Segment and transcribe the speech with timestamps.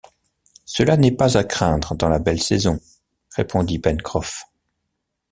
[0.65, 2.79] Cela n’est pas à craindre dans la belle saison,
[3.35, 4.45] répondit Pencroff.